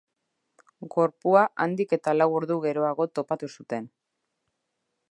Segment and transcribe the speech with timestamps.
[0.95, 3.89] Gorpua handik eta lau ordu geroago topatu zuten.